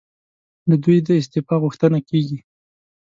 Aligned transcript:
له 0.69 0.75
دوی 0.83 0.97
د 1.07 1.09
استعفی 1.21 1.55
غوښتنه 1.63 1.99
کېږي. 2.09 2.39